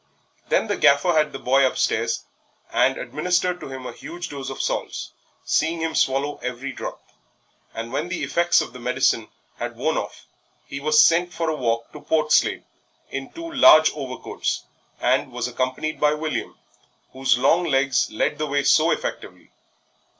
Then 0.49 0.65
the 0.65 0.77
Gaffer 0.77 1.11
had 1.13 1.31
the 1.31 1.37
boy 1.37 1.63
upstairs 1.63 2.25
and 2.73 2.97
administered 2.97 3.59
to 3.59 3.69
him 3.69 3.85
a 3.85 3.93
huge 3.93 4.29
dose 4.29 4.49
of 4.49 4.59
salts, 4.59 5.11
seeing 5.45 5.79
him 5.79 5.93
swallow 5.93 6.39
every 6.41 6.71
drop; 6.71 6.99
and 7.71 7.93
when 7.93 8.09
the 8.09 8.23
effects 8.23 8.61
of 8.61 8.73
the 8.73 8.79
medicine 8.79 9.27
had 9.57 9.75
worn 9.75 9.97
off 9.99 10.25
he 10.65 10.79
was 10.79 10.99
sent 11.03 11.31
for 11.31 11.51
a 11.51 11.55
walk 11.55 11.91
to 11.91 12.01
Portslade 12.01 12.63
in 13.11 13.29
two 13.33 13.51
large 13.51 13.91
overcoats, 13.93 14.63
and 14.99 15.31
was 15.31 15.47
accompanied 15.47 15.99
by 15.99 16.15
William, 16.15 16.57
whose 17.13 17.37
long 17.37 17.65
legs 17.65 18.09
led 18.11 18.39
the 18.39 18.47
way 18.47 18.63
so 18.63 18.89
effectively. 18.89 19.51